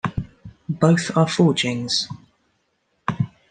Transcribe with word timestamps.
Both 0.67 1.15
are 1.15 1.27
forgings. 1.29 2.07